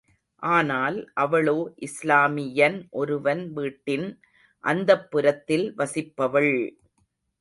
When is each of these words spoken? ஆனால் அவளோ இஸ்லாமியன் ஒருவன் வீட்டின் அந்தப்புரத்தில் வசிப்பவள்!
ஆனால் 0.43 0.95
அவளோ 1.15 1.55
இஸ்லாமியன் 1.79 2.79
ஒருவன் 2.93 3.43
வீட்டின் 3.53 4.07
அந்தப்புரத்தில் 4.63 5.67
வசிப்பவள்! 5.77 6.53